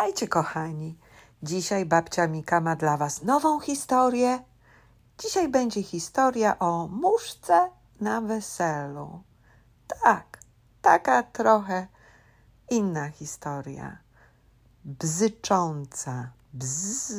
[0.00, 0.98] Witajcie, kochani.
[1.42, 4.38] Dzisiaj babcia Mika ma dla Was nową historię.
[5.18, 7.70] Dzisiaj będzie historia o muszce
[8.00, 9.22] na weselu.
[10.02, 10.38] Tak,
[10.82, 11.86] taka trochę
[12.70, 13.98] inna historia.
[14.84, 16.30] Bzycząca.
[16.52, 17.12] Bzz.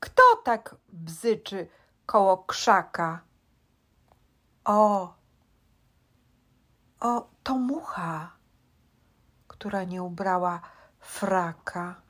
[0.00, 1.68] Kto tak bzyczy
[2.06, 3.20] koło krzaka?
[4.64, 5.17] O,
[7.00, 8.30] o, to mucha,
[9.48, 10.60] która nie ubrała
[11.00, 12.00] fraka.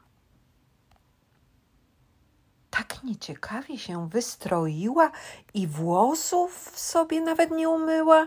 [2.71, 5.11] Tak nieciekawie się wystroiła
[5.55, 8.27] i włosów sobie nawet nie umyła.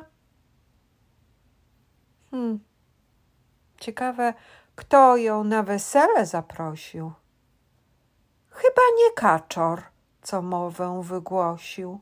[2.31, 2.59] Hmm.
[3.77, 4.33] Ciekawe,
[4.75, 7.11] kto ją na wesele zaprosił.
[8.49, 9.83] Chyba nie kaczor,
[10.21, 11.99] co mowę wygłosił.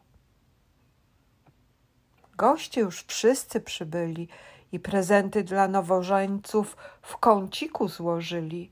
[2.40, 4.28] Goście już wszyscy przybyli
[4.72, 8.72] i prezenty dla nowożeńców w kąciku złożyli.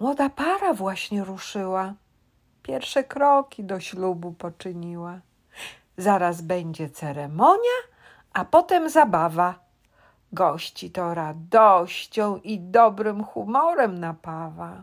[0.00, 1.94] Młoda para właśnie ruszyła.
[2.62, 5.20] Pierwsze kroki do ślubu poczyniła.
[5.96, 7.78] Zaraz będzie ceremonia,
[8.32, 9.54] a potem zabawa.
[10.32, 14.82] Gości to radością i dobrym humorem napawa.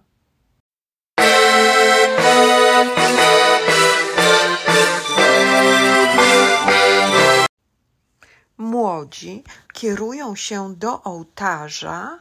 [8.57, 12.19] Młodzi kierują się do ołtarza,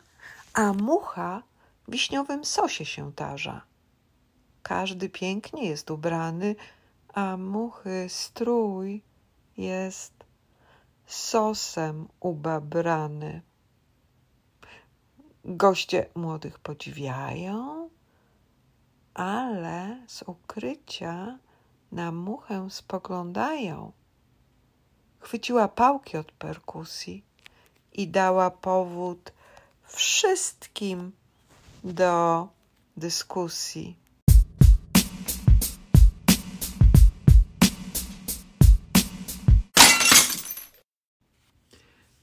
[0.53, 1.43] a mucha
[1.89, 3.63] w wiśniowym sosie się tarza.
[4.63, 6.57] Każdy pięknie jest ubrany,
[7.15, 9.03] a muchy strój
[9.57, 10.13] jest
[11.07, 13.43] sosem ubabrany.
[15.45, 17.89] Goście młodych podziwiają,
[19.15, 21.39] ale z ukrycia
[21.93, 23.93] na muchę spoglądają.
[25.25, 27.25] Chwyciła pałki od perkusji
[27.93, 29.33] i dała powód
[29.87, 31.13] wszystkim
[31.85, 32.49] do
[32.97, 33.97] dyskusji.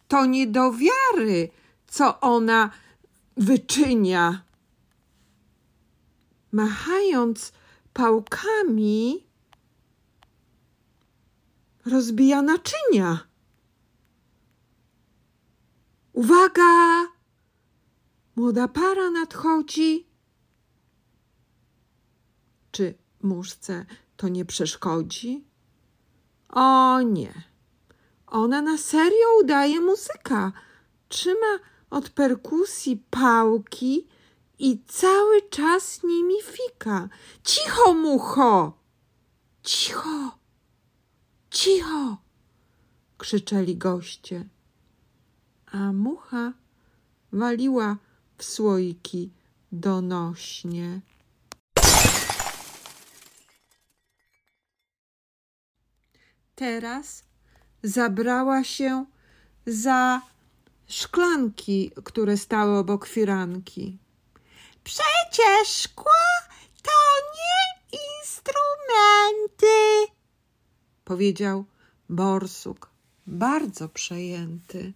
[0.08, 1.50] To nie do wiary,
[1.88, 2.70] co ona
[3.38, 4.42] wyczynia.
[6.52, 7.54] Machając
[7.94, 9.31] pałkami,
[11.86, 13.20] rozbija naczynia.
[16.14, 17.08] Uwaga!
[18.36, 20.08] Młoda para nadchodzi.
[22.72, 23.86] Czy muszce
[24.18, 25.46] to nie przeszkodzi?
[26.50, 27.44] O nie.
[28.28, 30.52] Ona na serio udaje muzyka.
[31.10, 31.60] Trzyma
[31.90, 34.08] od perkusji pałki
[34.60, 37.10] i cały czas nimi fika.
[37.44, 38.74] Cicho, mucho!
[39.64, 40.41] Cicho!
[41.52, 42.18] Cicho!
[43.18, 44.46] krzyczeli goście.
[45.72, 46.54] A mucha
[47.32, 47.98] waliła
[48.38, 49.32] w słoiki
[49.72, 51.02] donośnie.
[56.56, 57.24] Teraz
[57.84, 59.06] zabrała się
[59.66, 60.22] za
[60.88, 63.98] szklanki, które stały obok firanki.
[64.84, 66.12] Przecież szkło
[66.84, 66.92] to
[67.38, 69.78] nie instrumenty,
[71.12, 71.66] powiedział
[72.10, 72.90] borsuk,
[73.28, 74.94] bardzo przejęty.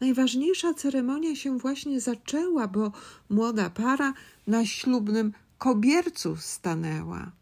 [0.00, 2.92] Najważniejsza ceremonia się właśnie zaczęła, bo
[3.30, 4.12] młoda para
[4.46, 7.32] na ślubnym kobiercu stanęła.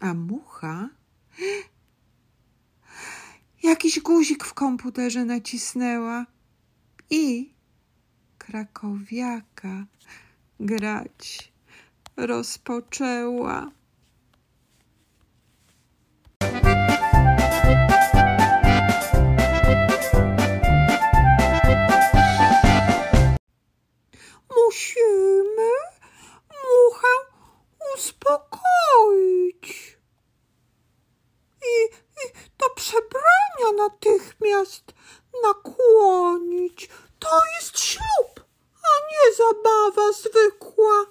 [0.00, 0.88] A mucha
[3.70, 6.26] jakiś guzik w komputerze nacisnęła
[7.10, 7.52] i
[8.38, 9.86] krakowiaka
[10.60, 11.52] grać
[12.16, 13.79] rozpoczęła.
[34.70, 34.92] Natychmiast
[35.42, 36.88] nakłonić.
[37.18, 38.44] To jest ślub,
[38.74, 41.06] a nie zabawa zwykła.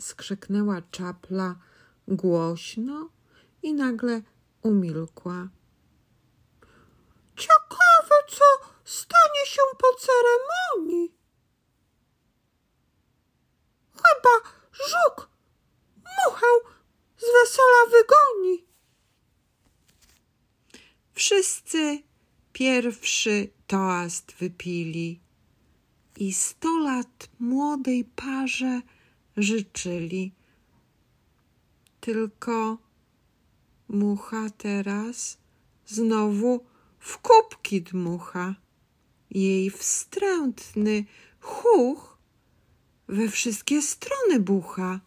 [0.00, 1.54] Skrzyknęła czapla
[2.08, 3.08] głośno
[3.62, 4.22] i nagle
[4.62, 5.48] umilkła.
[7.36, 8.44] Ciekawe, co
[8.84, 11.14] stanie się po ceremonii.
[13.94, 15.28] Chyba żuk
[16.24, 16.46] muchę
[17.18, 18.66] z wesela wygoni.
[21.50, 22.02] Wszyscy
[22.52, 25.20] pierwszy toast wypili
[26.16, 28.80] i sto lat młodej parze
[29.36, 30.32] życzyli.
[32.00, 32.78] Tylko
[33.88, 35.38] mucha teraz
[35.86, 36.64] znowu
[36.98, 38.54] w kubki dmucha.
[39.30, 41.04] Jej wstrętny
[41.40, 42.18] chuch
[43.08, 45.00] we wszystkie strony bucha.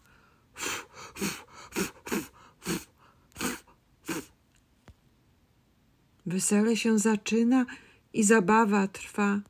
[6.26, 7.66] Wesele się zaczyna
[8.12, 9.40] i zabawa trwa.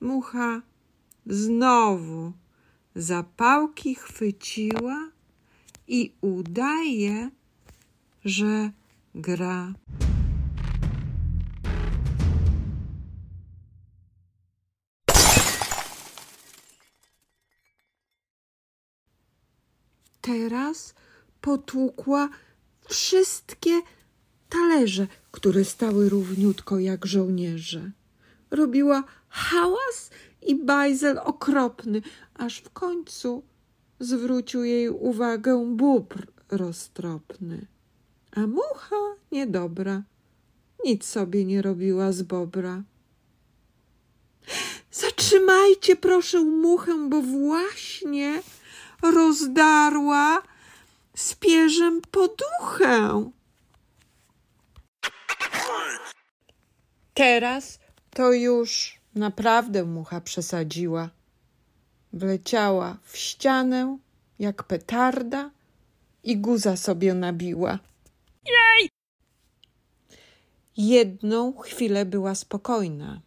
[0.00, 0.62] Mucha
[1.26, 2.32] znowu
[2.94, 5.10] zapałki chwyciła
[5.88, 7.30] i udaje,
[8.24, 8.70] że
[9.14, 9.72] gra.
[20.20, 20.94] Teraz
[21.40, 22.28] potłukła
[22.88, 23.80] wszystkie
[24.48, 27.90] talerze, które stały równiutko jak żołnierze.
[28.50, 30.10] Robiła hałas
[30.42, 32.02] i bajzel okropny,
[32.34, 33.42] aż w końcu
[34.00, 37.66] zwrócił jej uwagę bóbr roztropny.
[38.32, 38.96] A mucha
[39.32, 40.02] niedobra
[40.84, 42.82] nic sobie nie robiła z bobra.
[44.90, 48.42] Zatrzymajcie proszę muchę, bo właśnie
[49.02, 50.42] rozdarła
[51.14, 53.30] z pierzem poduchę.
[57.14, 57.78] Teraz
[58.10, 61.10] to już naprawdę mucha przesadziła.
[62.12, 63.98] Wleciała w ścianę
[64.38, 65.50] jak petarda
[66.24, 67.78] i guza sobie nabiła.
[68.46, 68.90] Jej!
[70.76, 73.20] Jedną chwilę była spokojna.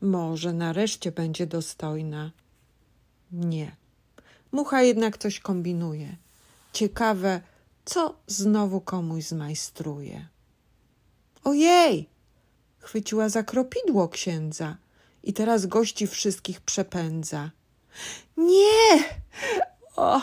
[0.00, 2.30] Może nareszcie będzie dostojna.
[3.32, 3.76] Nie.
[4.52, 6.16] Mucha jednak coś kombinuje.
[6.72, 7.40] Ciekawe,
[7.84, 10.28] co znowu komuś zmajstruje.
[11.46, 12.08] Ojej!
[12.78, 14.76] Chwyciła za kropidło księdza
[15.22, 17.50] i teraz gości wszystkich przepędza.
[18.36, 19.04] Nie!
[19.96, 20.20] O,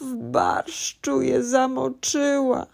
[0.00, 2.66] w barszczu je zamoczyła.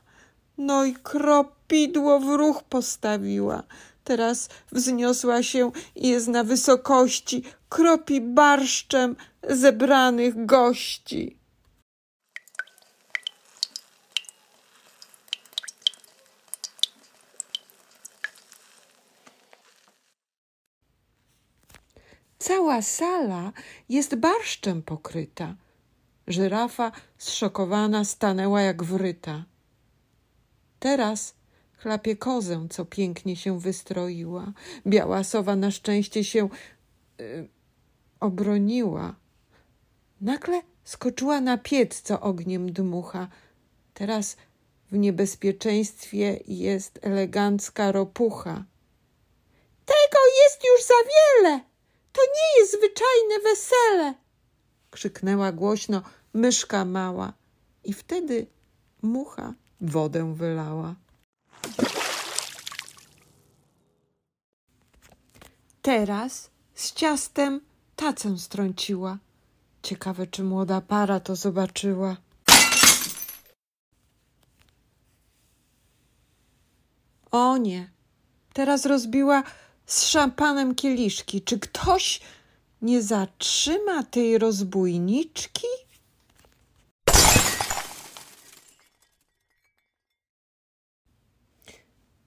[0.59, 3.63] No i kropidło w ruch postawiła.
[4.05, 9.17] Teraz wzniosła się i jest na wysokości, kropi barszczem
[9.49, 11.37] zebranych gości.
[22.39, 23.53] Cała sala
[23.89, 25.55] jest barszczem pokryta.
[26.27, 29.45] Żyrafa zszokowana stanęła jak wryta.
[30.79, 31.35] Teraz
[31.77, 34.53] chlapie kozę, co pięknie się wystroiła.
[34.87, 36.49] Biała sowa na szczęście się
[37.19, 37.49] yy,
[38.21, 39.15] obroniła.
[40.21, 43.29] Nagle skoczyła na piec, co ogniem dmucha.
[43.95, 44.37] Teraz
[44.91, 48.65] w niebezpieczeństwie jest elegancka ropucha.
[49.85, 51.74] Tego jest już za wiele!
[52.15, 54.15] To nie jest zwyczajne wesele!
[54.91, 56.03] krzyknęła głośno
[56.35, 57.33] myszka mała.
[57.85, 58.47] I wtedy
[59.03, 60.95] mucha wodę wylała.
[65.83, 67.61] Teraz z ciastem
[67.97, 69.19] tacę strąciła.
[69.83, 72.17] Ciekawe, czy młoda para to zobaczyła.
[77.31, 77.91] O nie,
[78.53, 79.43] teraz rozbiła
[79.87, 81.43] z szampanem kieliszki.
[81.43, 82.21] Czy ktoś
[82.83, 85.67] nie zatrzyma tej rozbójniczki?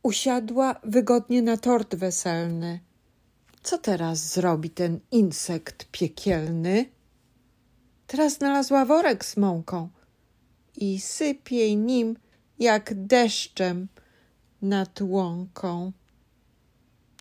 [0.03, 2.79] Usiadła wygodnie na tort weselny.
[3.63, 6.85] Co teraz zrobi ten insekt piekielny?
[8.07, 9.89] Teraz znalazła worek z mąką
[10.75, 12.17] i sypie nim
[12.59, 13.87] jak deszczem
[14.61, 15.91] nad łąką.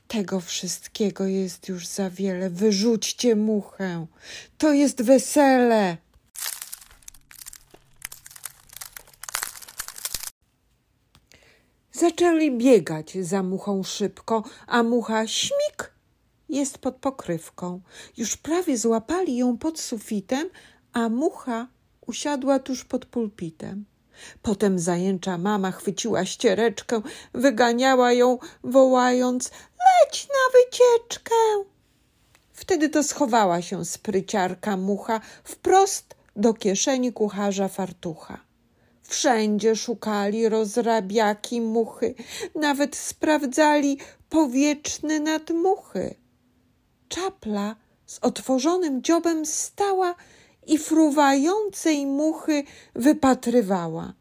[0.08, 2.50] Tego wszystkiego jest już za wiele.
[2.50, 4.06] Wyrzućcie muchę.
[4.58, 5.96] To jest wesele.
[11.92, 15.94] Zaczęli biegać za muchą szybko, a mucha śmik
[16.48, 17.80] jest pod pokrywką.
[18.16, 20.48] Już prawie złapali ją pod sufitem,
[20.92, 21.68] a mucha
[22.06, 23.84] usiadła tuż pod pulpitem.
[24.42, 27.00] Potem zajęcza mama chwyciła ściereczkę,
[27.34, 31.34] wyganiała ją, wołając: Leć na wycieczkę!
[32.52, 38.40] Wtedy to schowała się spryciarka mucha wprost do kieszeni kucharza fartucha.
[39.02, 42.14] Wszędzie szukali rozrabiaki muchy,
[42.54, 46.14] nawet sprawdzali powietrzne nadmuchy.
[47.08, 50.14] Czapla z otworzonym dziobem stała
[50.66, 54.12] i fruwającej muchy wypatrywała.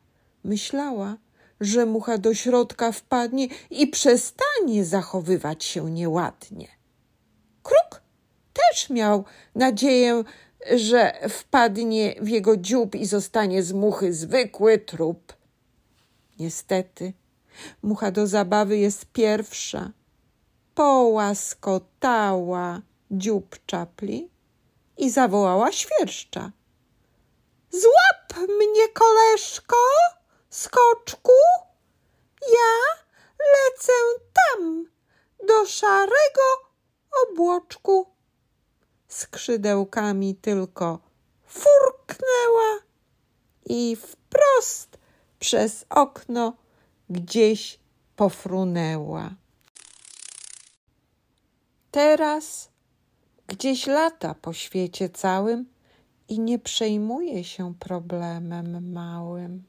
[0.44, 1.18] Myślała,
[1.60, 6.68] że mucha do środka wpadnie i przestanie zachowywać się nieładnie.
[7.64, 8.02] Kruk
[8.54, 9.24] też miał
[9.56, 10.24] nadzieję,
[10.76, 15.34] że wpadnie w jego dziób i zostanie z muchy zwykły trup.
[16.40, 17.14] Niestety,
[17.84, 19.92] Mucha do zabawy jest pierwsza.
[20.76, 24.30] Połaskotała dziób czapli
[24.98, 26.52] i zawołała świerszcza.
[27.70, 29.76] Złap mnie, koleżko,
[30.50, 31.32] skoczku,
[32.42, 33.02] ja
[33.40, 33.94] lecę
[34.34, 34.86] tam,
[35.48, 36.72] do szarego
[37.24, 38.16] obłoczku.
[39.08, 41.00] Skrzydełkami tylko
[41.48, 42.80] furknęła
[43.66, 44.98] i wprost
[45.40, 46.54] przez okno
[47.10, 47.80] gdzieś
[48.16, 49.30] pofrunęła.
[51.92, 52.70] Teraz
[53.48, 55.66] gdzieś lata po świecie całym
[56.30, 59.64] i nie przejmuje się problemem małym.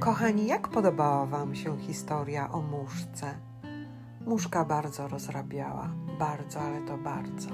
[0.00, 3.53] Kochani, jak podobała Wam się historia o muszce?
[4.26, 7.48] Muszka bardzo rozrabiała, bardzo, ale to bardzo.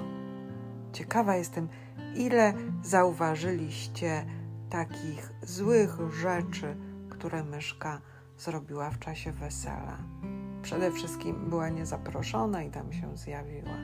[0.93, 1.67] Ciekawa jestem,
[2.15, 4.25] ile zauważyliście
[4.69, 6.77] takich złych rzeczy,
[7.09, 8.01] które myszka
[8.37, 9.97] zrobiła w czasie wesela.
[10.61, 13.77] Przede wszystkim była niezaproszona i tam się zjawiła.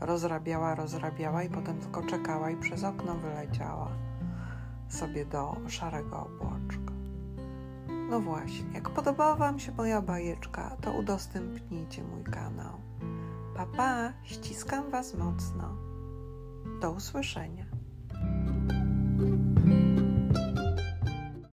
[0.00, 3.88] Rozrabiała, rozrabiała i potem tylko czekała i przez okno wyleciała
[4.88, 6.93] sobie do szarego obłoczka.
[8.10, 12.80] No właśnie, jak podobała Wam się moja bajeczka, to udostępnijcie mój kanał.
[13.56, 15.76] Papa, pa, ściskam Was mocno.
[16.80, 17.63] Do usłyszenia.